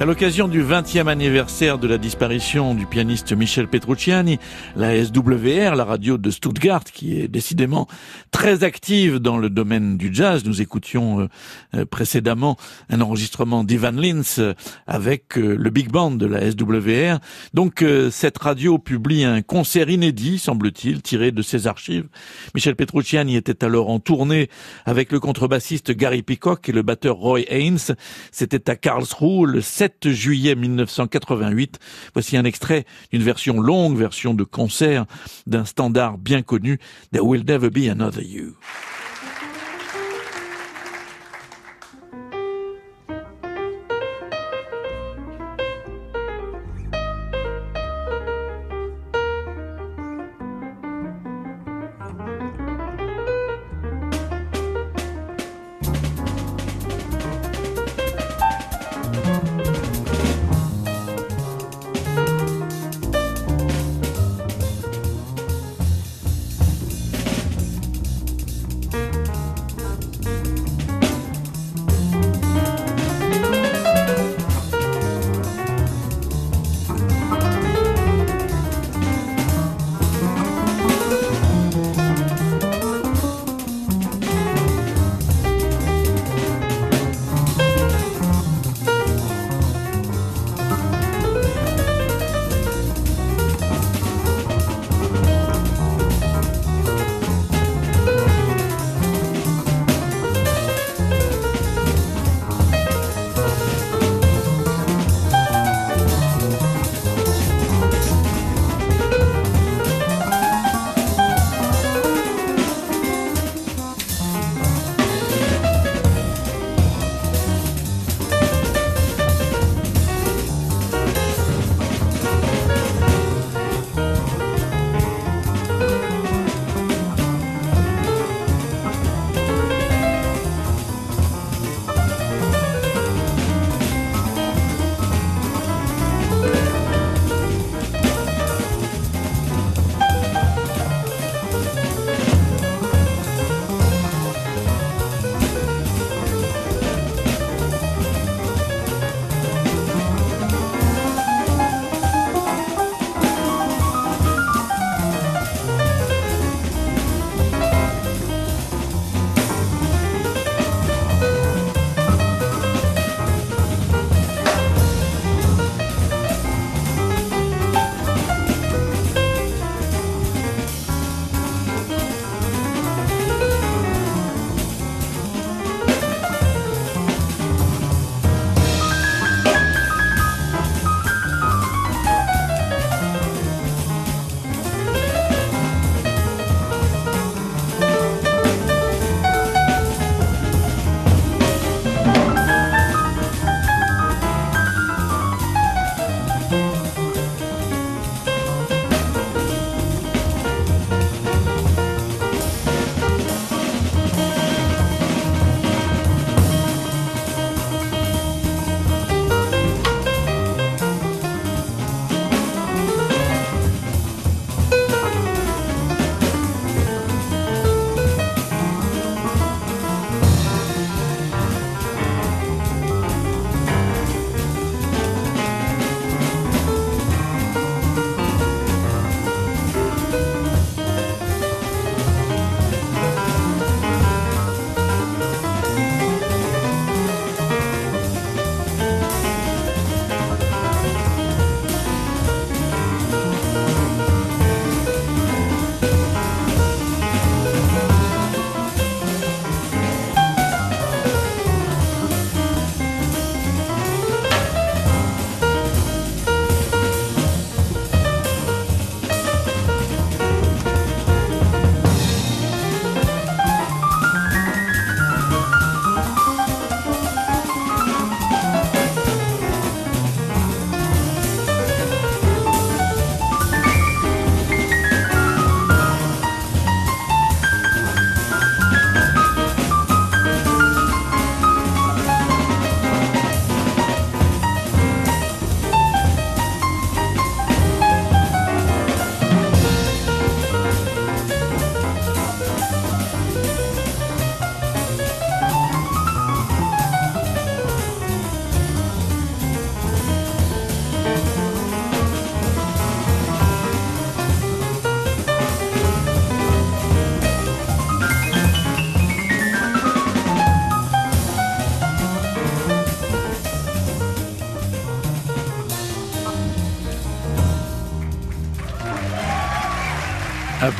À 0.00 0.06
l'occasion 0.06 0.48
du 0.48 0.64
20e 0.64 1.08
anniversaire 1.08 1.76
de 1.76 1.86
la 1.86 1.98
disparition 1.98 2.74
du 2.74 2.86
pianiste 2.86 3.34
Michel 3.34 3.68
Petrucciani, 3.68 4.38
la 4.74 5.04
SWR, 5.04 5.74
la 5.76 5.84
radio 5.84 6.16
de 6.16 6.30
Stuttgart, 6.30 6.84
qui 6.84 7.20
est 7.20 7.28
décidément 7.28 7.86
très 8.30 8.64
active 8.64 9.18
dans 9.18 9.36
le 9.36 9.50
domaine 9.50 9.98
du 9.98 10.08
jazz, 10.10 10.42
nous 10.46 10.62
écoutions 10.62 11.20
euh, 11.20 11.28
euh, 11.74 11.84
précédemment 11.84 12.56
un 12.88 13.02
enregistrement 13.02 13.62
d'Ivan 13.62 13.92
Lins 13.92 14.38
euh, 14.38 14.54
avec 14.86 15.36
le 15.36 15.68
big 15.68 15.90
band 15.90 16.12
de 16.12 16.24
la 16.24 16.50
SWR. 16.50 17.20
Donc 17.52 17.84
cette 18.10 18.38
radio 18.38 18.78
publie 18.78 19.24
un 19.24 19.42
concert 19.42 19.90
inédit, 19.90 20.38
semble-t-il, 20.38 21.02
tiré 21.02 21.30
de 21.30 21.42
ses 21.42 21.66
archives. 21.66 22.08
Michel 22.54 22.74
Petrucciani 22.74 23.36
était 23.36 23.62
alors 23.64 23.90
en 23.90 23.98
tournée 23.98 24.48
avec 24.86 25.12
le 25.12 25.20
contrebassiste 25.20 25.90
Gary 25.90 26.22
Peacock 26.22 26.70
et 26.70 26.72
le 26.72 26.80
batteur 26.80 27.16
Roy 27.16 27.40
Haynes. 27.48 27.94
C'était 28.32 28.70
à 28.70 28.76
Karlsruhe 28.76 29.44
le 29.46 29.60
7 29.60 29.89
juillet 30.02 30.54
1988. 30.54 31.78
Voici 32.14 32.36
un 32.36 32.44
extrait 32.44 32.84
d'une 33.12 33.22
version 33.22 33.60
longue, 33.60 33.96
version 33.96 34.34
de 34.34 34.44
concert 34.44 35.06
d'un 35.46 35.64
standard 35.64 36.18
bien 36.18 36.42
connu, 36.42 36.78
There 37.12 37.24
Will 37.24 37.44
Never 37.44 37.70
Be 37.70 37.88
Another 37.90 38.22
You. 38.22 38.56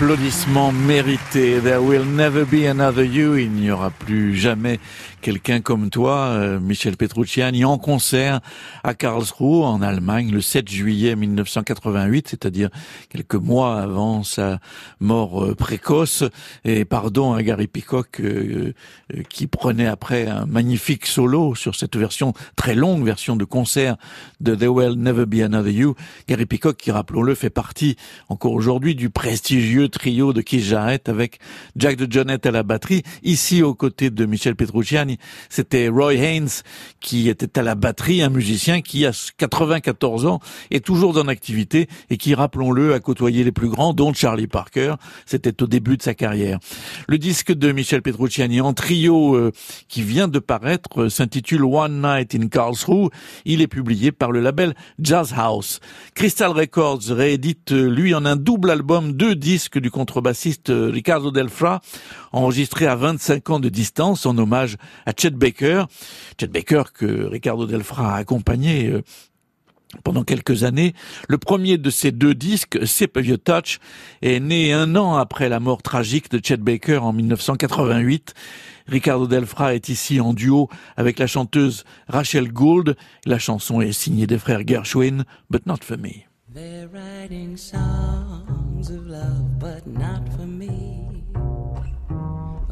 Applaudissements 0.01 0.73
mérités. 0.73 1.61
There 1.61 1.83
will 1.83 2.07
never 2.07 2.47
be 2.47 2.67
another 2.67 3.05
you. 3.05 3.37
Il 3.37 3.51
n'y 3.51 3.71
aura 3.71 3.91
plus 3.91 4.35
jamais 4.35 4.81
quelqu'un 5.21 5.61
comme 5.61 5.91
toi, 5.91 6.29
euh, 6.31 6.61
Michel 6.61 6.97
Petrucciani, 6.97 7.65
en 7.65 7.79
concert 7.79 8.41
à 8.85 8.95
Karlsruhe, 8.95 9.65
en 9.65 9.83
Allemagne, 9.83 10.31
le 10.31 10.41
7 10.41 10.69
juillet 10.69 11.17
1988, 11.17 12.29
c'est-à-dire 12.29 12.71
quelques 13.09 13.35
mois 13.35 13.81
avant 13.81 14.23
sa 14.23 14.59
mort 15.01 15.45
euh, 15.45 15.55
précoce. 15.55 16.25
Et 16.65 16.85
pardon 16.85 17.33
à 17.33 17.43
Gary 17.43 17.67
Peacock, 17.67 18.21
euh, 18.21 18.73
euh, 19.15 19.23
qui 19.29 19.47
prenait 19.47 19.87
après 19.87 20.27
un 20.27 20.47
magnifique 20.47 21.07
solo 21.07 21.55
sur 21.55 21.75
cette 21.75 21.97
version, 21.97 22.33
très 22.57 22.75
longue 22.75 23.05
version 23.05 23.37
de 23.37 23.45
concert 23.45 23.97
de 24.41 24.55
There 24.55 24.73
will 24.73 24.95
never 24.97 25.27
be 25.27 25.41
another 25.43 25.73
you. 25.73 25.95
Gary 26.29 26.47
Peacock, 26.47 26.77
qui 26.77 26.91
rappelons-le, 26.91 27.35
fait 27.35 27.51
partie 27.51 27.97
encore 28.29 28.53
aujourd'hui 28.53 28.95
du 28.95 29.11
prestigieux 29.11 29.89
trio 29.89 30.33
de 30.33 30.41
Keith 30.41 30.65
Jarrett 30.65 31.09
avec 31.09 31.39
Jack 31.77 31.97
de 31.97 32.11
Jonette 32.11 32.47
à 32.47 32.51
la 32.51 32.63
batterie. 32.63 33.03
Ici, 33.23 33.63
aux 33.63 33.75
côtés 33.75 34.11
de 34.11 34.27
Michel 34.27 34.57
Petrucciani, 34.57 35.10
c'était 35.49 35.89
Roy 35.89 36.15
Haynes 36.15 36.49
qui 37.01 37.29
était 37.29 37.59
à 37.59 37.63
la 37.63 37.75
batterie, 37.75 38.23
un 38.23 38.29
musicien 38.29 38.81
qui 38.81 39.07
a 39.07 39.13
94 39.39 40.27
ans 40.27 40.41
est 40.71 40.85
toujours 40.85 41.17
en 41.17 41.29
activité 41.29 41.89
et 42.11 42.17
qui, 42.17 42.35
rappelons-le, 42.35 42.95
a 42.95 43.01
côtoyé 43.01 43.45
les 43.45 43.53
plus 43.53 43.69
grands, 43.69 43.93
dont 43.93 44.13
Charlie 44.13 44.47
Parker. 44.47 44.95
C'était 45.27 45.63
au 45.63 45.67
début 45.67 45.97
de 45.97 46.03
sa 46.03 46.15
carrière. 46.15 46.59
Le 47.09 47.19
disque 47.19 47.53
de 47.53 47.73
Michel 47.73 48.03
Petrucciani 48.03 48.61
en 48.61 48.73
trio 48.73 49.35
euh, 49.35 49.53
qui 49.89 50.03
vient 50.03 50.29
de 50.29 50.39
paraître 50.39 51.03
euh, 51.03 51.09
s'intitule 51.09 51.65
One 51.65 52.03
Night 52.03 52.35
in 52.35 52.49
Karlsruhe. 52.49 53.11
Il 53.45 53.63
est 53.63 53.67
publié 53.67 54.13
par 54.13 54.33
le 54.33 54.41
label 54.41 54.75
Jazz 54.99 55.35
House. 55.37 55.81
Crystal 56.15 56.51
Records 56.51 57.03
réédite 57.09 57.73
euh, 57.73 57.89
lui 57.89 58.15
en 58.15 58.25
un 58.25 58.37
double 58.37 58.71
album 58.71 59.13
deux 59.13 59.35
disques 59.35 59.79
du 59.79 59.91
contrebassiste 59.91 60.71
euh, 60.71 60.91
Ricardo 60.93 61.31
Delfra, 61.31 61.81
enregistré 62.33 62.87
à 62.87 62.97
25 62.97 63.51
ans 63.51 63.61
de 63.61 63.69
distance 63.69 64.27
en 64.27 64.37
hommage 64.39 64.77
à 65.07 65.13
Chet 65.17 65.31
Baker. 65.31 65.85
Chet 66.39 66.49
Baker 66.49 66.85
que 66.95 67.27
Ricardo 67.27 67.67
Delfra 67.67 68.15
a 68.15 68.17
accompagné 68.17 68.89
euh, 68.89 69.03
pendant 70.05 70.25
quelques 70.25 70.65
années. 70.65 70.95
Le 71.29 71.39
premier 71.39 71.79
de 71.79 71.91
ces 71.91 72.13
deux 72.13 72.35
disques, 72.35 72.79
Your 73.17 73.39
Touch, 73.39 73.79
est 74.23 74.41
né 74.41 74.73
un 74.73 74.97
an 74.97 75.17
après 75.17 75.49
la 75.49 75.61
mort 75.61 75.83
tragique 75.83 76.31
de 76.31 76.41
Chet 76.43 76.59
Baker 76.59 76.99
en 76.99 77.13
1988. 77.13 78.35
Ricardo 78.87 79.27
Delfra 79.27 79.75
est 79.75 79.89
ici 79.89 80.21
en 80.21 80.35
duo 80.35 80.69
avec 80.97 81.19
la 81.19 81.27
chanteuse 81.27 81.85
Rachel 82.09 82.53
Gould. 82.53 82.97
La 83.25 83.39
chanson 83.39 83.81
est 83.81 83.93
signée 83.93 84.27
des 84.27 84.39
frères 84.39 84.67
Gershwin, 84.67 85.25
but 85.49 85.67
not 85.67 85.79
for 85.83 85.97
me. 85.97 86.27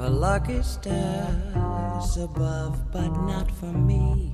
A 0.01 0.09
lucky 0.09 0.63
stars 0.63 2.17
above, 2.19 2.93
but 2.93 3.09
not 3.27 3.51
for 3.51 3.67
me. 3.67 4.33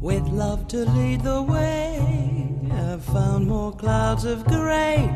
With 0.00 0.26
love 0.28 0.66
to 0.68 0.86
lead 0.86 1.20
the 1.20 1.42
way, 1.42 2.48
I've 2.72 3.04
found 3.04 3.46
more 3.46 3.72
clouds 3.72 4.24
of 4.24 4.42
gray 4.46 5.14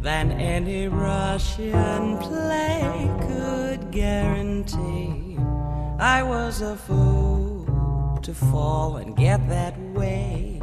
than 0.00 0.32
any 0.32 0.88
Russian 0.88 2.16
play 2.16 3.10
could 3.20 3.90
guarantee. 3.90 5.36
I 5.98 6.22
was 6.22 6.62
a 6.62 6.74
fool 6.74 8.18
to 8.22 8.32
fall 8.32 8.96
and 8.96 9.14
get 9.14 9.46
that 9.50 9.78
way. 9.92 10.62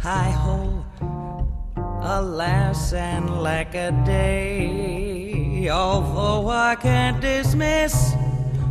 Hi 0.00 0.30
ho, 0.30 0.84
alas 2.02 2.92
and 2.92 3.42
lack 3.42 3.74
a 3.74 3.90
day. 4.04 5.21
Although 5.70 6.48
I 6.48 6.74
can't 6.74 7.20
dismiss 7.20 8.14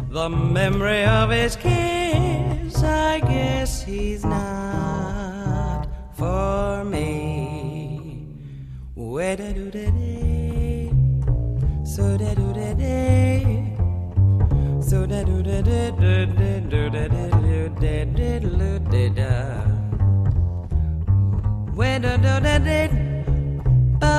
the 0.10 0.30
memory 0.30 1.06
of 1.06 1.30
his 1.30 1.56
kiss, 1.56 2.84
I 2.84 3.20
guess 3.20 3.82
he's 3.82 4.26
not 4.26 5.88
for 6.14 6.84
me. 6.84 8.28
Da 9.22 9.54
do 9.54 9.72
da 9.72 9.90
day, 9.92 10.92
so 11.86 12.18
da 12.18 12.34
do 12.34 12.52
da 12.52 12.74
day, 12.74 13.78
so 14.82 15.06
da 15.06 15.24
do 15.24 15.42
da 15.42 15.62
da 15.62 15.92
da 15.92 16.26
da 16.26 16.60
da 16.60 16.90
da 16.90 17.08
da 17.08 18.06
da 18.06 18.40
da 18.90 19.10
da. 19.10 19.32
Da 22.02 22.40
da 22.40 22.60
day 22.60 23.11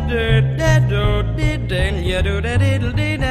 do 0.00 0.56
da 0.56 0.78
do 0.78 1.22
diddle, 1.36 2.02
ya 2.02 2.22
do 2.22 2.40
da 2.40 2.56
diddle 2.56 2.92
diddle. 2.92 3.21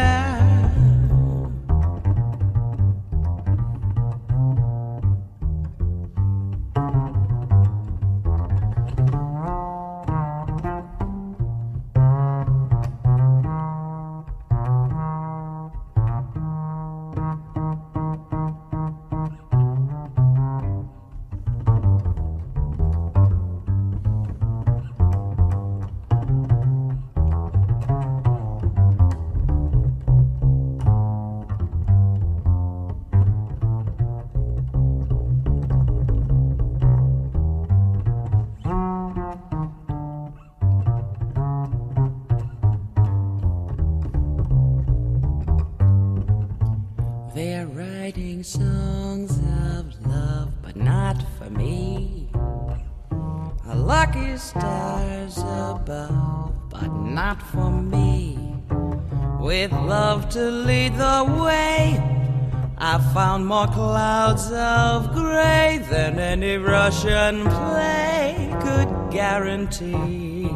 More 63.61 63.73
clouds 63.73 64.51
of 64.51 65.13
gray 65.13 65.79
than 65.91 66.17
any 66.17 66.57
Russian 66.57 67.43
play 67.43 68.49
could 68.59 69.11
guarantee. 69.11 70.49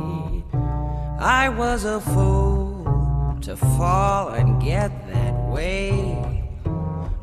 I 1.20 1.50
was 1.50 1.86
a 1.86 2.02
fool 2.02 3.38
to 3.42 3.56
fall 3.56 4.30
and 4.30 4.60
get 4.60 4.90
that 5.14 5.36
way. 5.54 5.92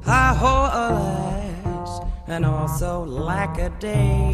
I 0.07 0.39
alas, 0.41 2.01
and 2.29 2.45
also 2.47 3.05
lack 3.05 3.59
a 3.59 3.71
day. 3.81 4.33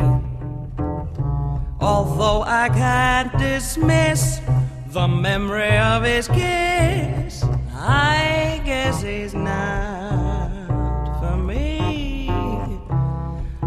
Although 1.81 2.43
I 2.43 2.69
can't 2.69 3.33
dismiss 3.39 4.41
the 4.89 5.09
memory 5.09 5.79
of 5.79 6.03
his 6.03 6.29
kiss, 6.29 7.43
I 7.75 8.61
guess 8.67 9.01
he's 9.01 9.33
not 9.33 9.98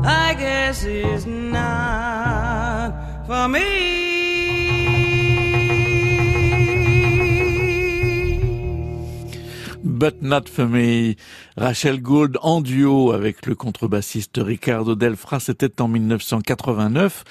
I 0.04 0.34
guess 0.34 0.82
he's 0.84 1.26
not 1.26 2.93
for 3.28 3.47
me. 3.47 3.91
But 9.84 10.20
Not 10.22 10.43
For 10.53 10.67
Me. 10.67 11.15
Rachel 11.57 11.99
Gould 11.99 12.38
en 12.41 12.61
duo 12.61 13.11
avec 13.11 13.45
le 13.47 13.55
contrebassiste 13.55 14.39
Ricardo 14.41 14.95
Delfra, 14.95 15.39
c'était 15.39 15.82
en 15.82 15.88
1989. 15.88 17.24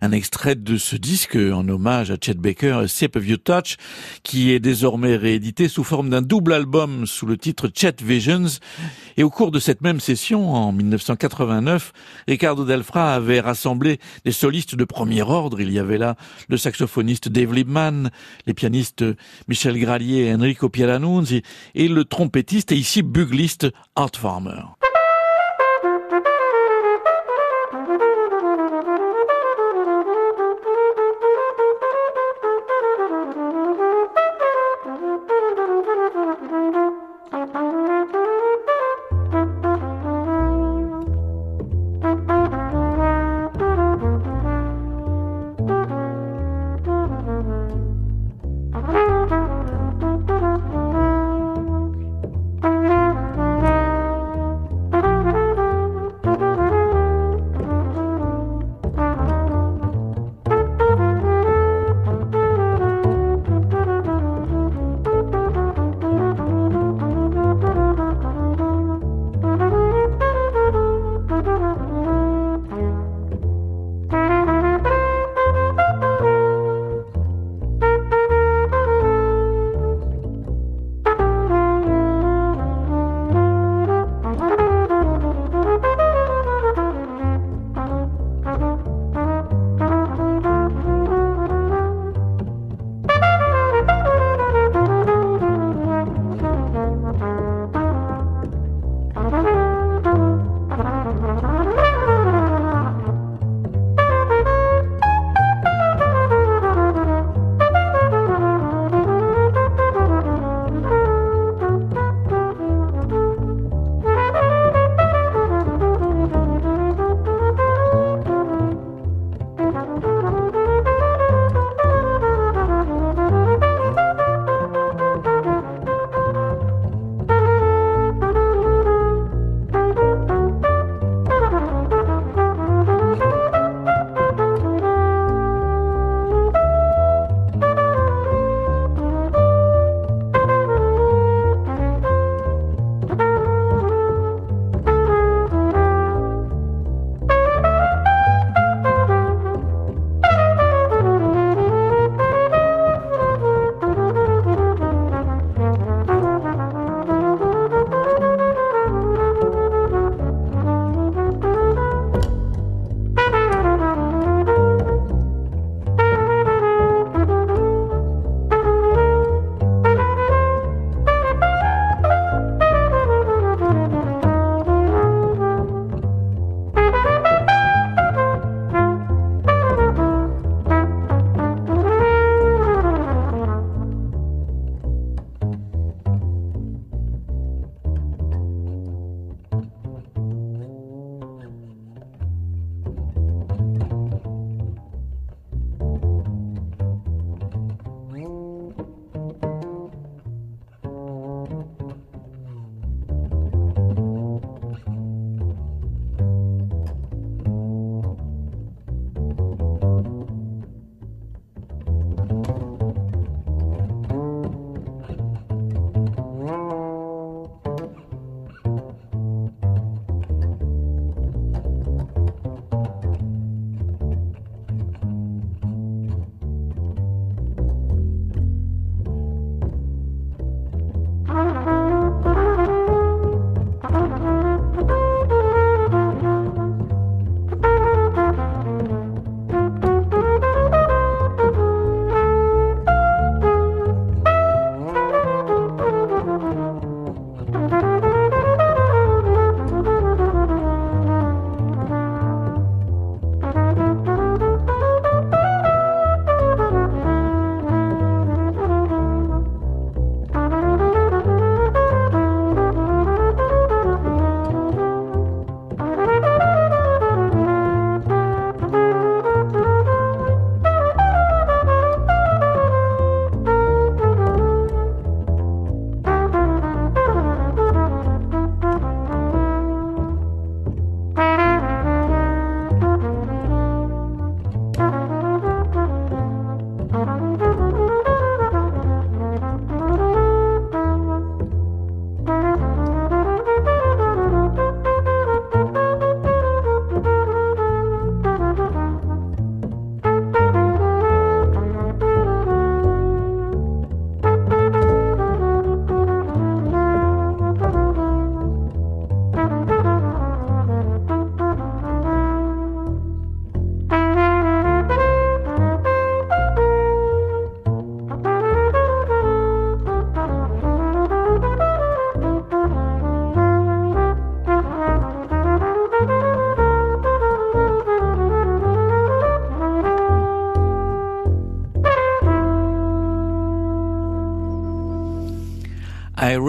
Un 0.00 0.12
extrait 0.12 0.56
de 0.56 0.76
ce 0.76 0.96
disque 0.96 1.36
en 1.36 1.68
hommage 1.68 2.10
à 2.10 2.16
Chet 2.20 2.34
Baker, 2.34 2.84
Shape 2.88 3.16
of 3.16 3.26
Your 3.26 3.38
Touch, 3.42 3.76
qui 4.24 4.50
est 4.50 4.58
désormais 4.58 5.16
réédité 5.16 5.68
sous 5.68 5.84
forme 5.84 6.10
d'un 6.10 6.22
double 6.22 6.52
album 6.52 7.06
sous 7.06 7.26
le 7.26 7.36
titre 7.36 7.70
Chet 7.72 8.02
Visions. 8.02 8.58
Et 9.16 9.22
au 9.22 9.30
cours 9.30 9.50
de 9.50 9.58
cette 9.58 9.80
même 9.80 10.00
session, 10.00 10.52
en 10.52 10.72
1989, 10.72 11.92
Ricardo 12.26 12.64
Delfra 12.64 13.14
avait 13.14 13.40
rassemblé 13.40 13.98
des 14.24 14.32
solistes 14.32 14.74
de 14.74 14.84
premier 14.84 15.22
ordre. 15.22 15.60
Il 15.60 15.70
y 15.70 15.78
avait 15.78 15.98
là 15.98 16.16
le 16.48 16.56
saxophoniste 16.56 17.28
Dave 17.28 17.52
Liebman, 17.54 18.10
les 18.46 18.54
pianistes 18.54 19.04
Michel 19.48 19.78
Gralier 19.78 20.24
et 20.24 20.34
Enrico 20.34 20.68
Pieranunzi, 20.68 21.42
et 21.74 21.88
le 21.88 22.04
trompettiste 22.32 22.72
et 22.72 22.78
ici 22.78 23.02
bugliste 23.02 23.72
Art 23.94 24.16
Farmer. 24.16 24.81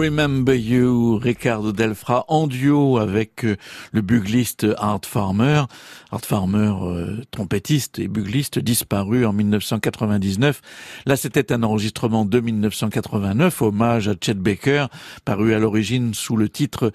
Remember 0.04 0.54
You, 0.54 1.16
Ricardo 1.16 1.72
Delfra, 1.72 2.26
en 2.28 2.46
duo 2.46 2.98
avec 2.98 3.42
euh, 3.46 3.56
le 3.92 4.02
bugliste 4.02 4.66
Art 4.76 5.00
Farmer. 5.06 5.62
Art 6.10 6.20
Farmer, 6.20 6.72
euh, 6.82 7.22
trompettiste 7.30 7.98
et 7.98 8.06
bugliste, 8.06 8.58
disparu 8.58 9.24
en 9.24 9.32
1999. 9.32 10.60
Là, 11.06 11.16
c'était 11.16 11.52
un 11.52 11.62
enregistrement 11.62 12.26
de 12.26 12.38
1989, 12.38 13.62
hommage 13.62 14.08
à 14.08 14.14
Chet 14.20 14.34
Baker, 14.34 14.86
paru 15.24 15.54
à 15.54 15.58
l'origine 15.58 16.12
sous 16.12 16.36
le 16.36 16.50
titre 16.50 16.92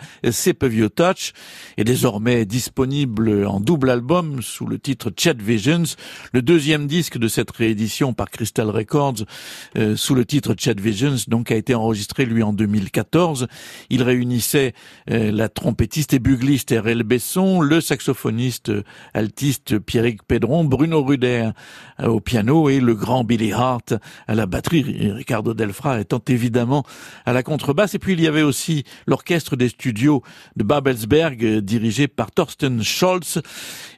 Your 0.62 0.92
Touch, 0.92 1.34
et 1.78 1.84
désormais 1.84 2.46
disponible 2.46 3.46
en 3.48 3.60
double 3.60 3.90
album 3.90 4.44
sous 4.44 4.68
le 4.68 4.78
titre 4.78 5.12
Chet 5.18 5.42
Visions, 5.42 5.84
le 6.32 6.44
deuxième 6.44 6.86
disque 6.86 7.18
de 7.18 7.28
cette 7.28 7.50
réédition 7.52 8.14
par 8.14 8.30
Crystal 8.30 8.70
Records, 8.70 9.26
euh, 9.78 9.96
sous 9.96 10.14
le 10.14 10.26
titre 10.26 10.54
Chet 10.58 10.80
Visions, 10.80 11.16
donc 11.28 11.52
a 11.52 11.56
été 11.56 11.74
enregistré 11.74 12.26
lui 12.26 12.44
en 12.44 12.54
2014. 13.00 13.48
Il 13.90 14.04
réunissait 14.04 14.74
euh, 15.10 15.32
la 15.32 15.50
trompettiste 15.50 16.14
et 16.14 16.20
bugliste 16.20 16.72
R.L. 16.72 17.04
Besson, 17.04 17.62
le 17.62 17.82
saxophoniste 17.82 18.70
euh, 18.70 18.84
altiste 19.14 19.80
Pierrick 19.80 20.24
Pedron, 20.24 20.66
Bruno 20.66 21.04
Ruder 21.04 21.52
euh, 22.00 22.08
au 22.08 22.20
piano 22.20 22.70
et 22.70 22.80
le 22.80 22.96
grand 22.96 23.24
Billy 23.24 23.52
Hart 23.54 23.94
à 24.28 24.36
la 24.36 24.46
batterie, 24.46 25.12
Ricardo 25.12 25.54
Delfra 25.54 26.00
étant 26.00 26.22
évidemment 26.28 26.84
à 27.26 27.34
la 27.34 27.44
contrebasse. 27.44 27.96
Et 27.96 28.00
puis 28.00 28.14
il 28.14 28.22
y 28.22 28.28
avait 28.28 28.42
aussi 28.42 28.84
l'orchestre 29.08 29.56
des 29.56 29.70
studios 29.70 30.22
de 30.56 30.64
Babelsberg 30.64 31.60
dirigé 31.60 32.08
par 32.08 32.32
Thorsten 32.32 32.84
Scholz. 32.84 33.42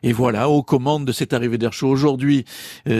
Et 0.03 0.13
voilà, 0.13 0.49
aux 0.49 0.63
commandes 0.63 1.05
de 1.05 1.11
cette 1.11 1.33
arrivée 1.33 1.57
d'air 1.57 1.73
chaud 1.73 1.89
aujourd'hui, 1.89 2.45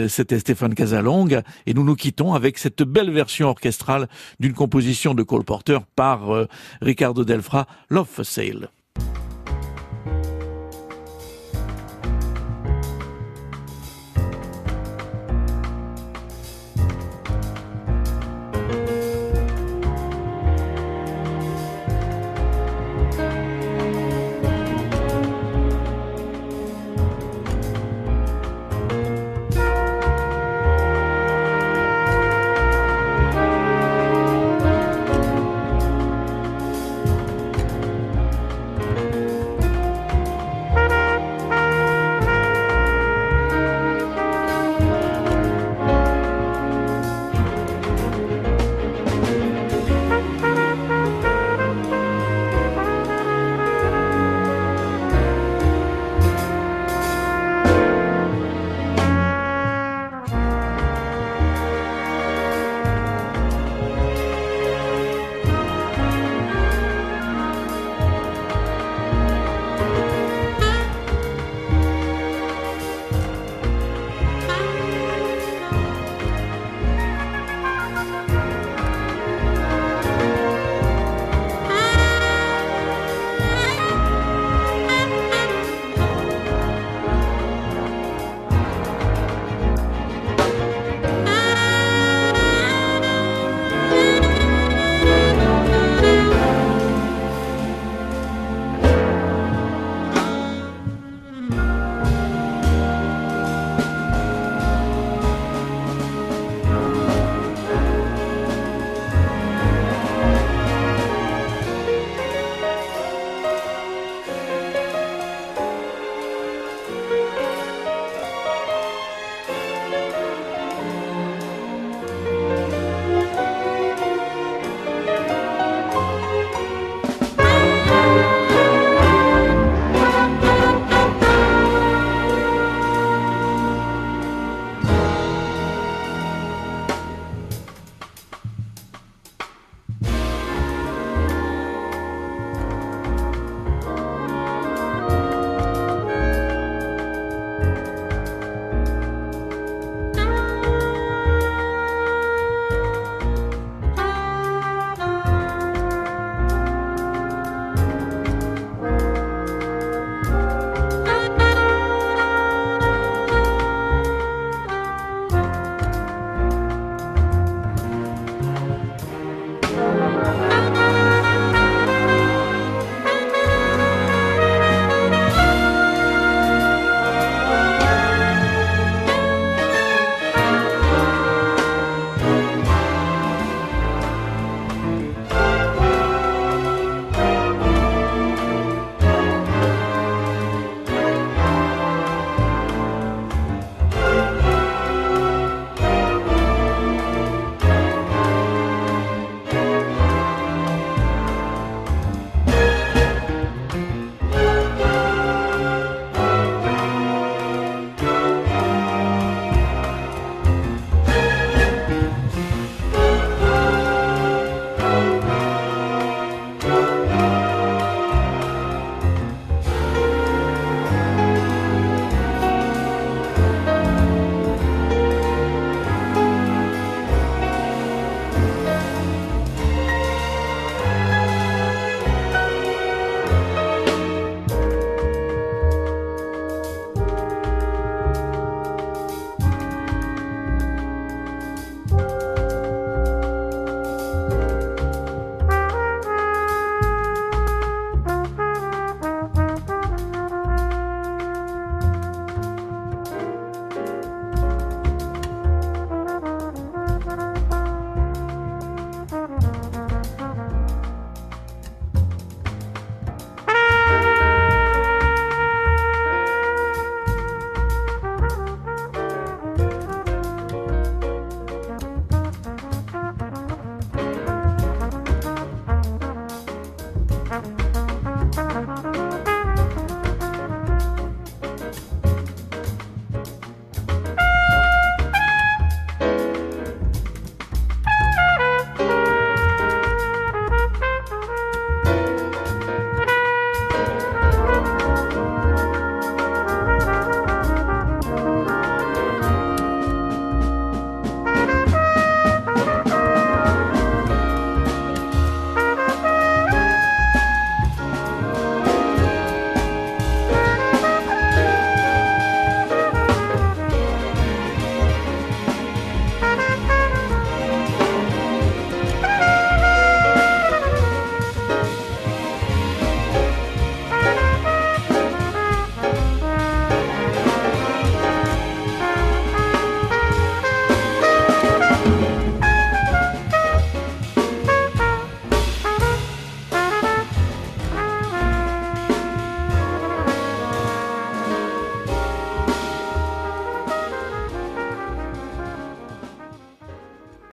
c'était 0.08 0.38
Stéphane 0.38 0.74
Casalong 0.74 1.42
et 1.66 1.74
nous 1.74 1.84
nous 1.84 1.96
quittons 1.96 2.34
avec 2.34 2.58
cette 2.58 2.82
belle 2.82 3.10
version 3.10 3.48
orchestrale 3.48 4.08
d'une 4.40 4.52
composition 4.52 5.14
de 5.14 5.22
Cole 5.22 5.44
Porter 5.44 5.78
par 5.94 6.34
euh, 6.34 6.48
Ricardo 6.80 7.24
Delfra, 7.24 7.66
Love 7.90 8.22
Sale. 8.22 8.68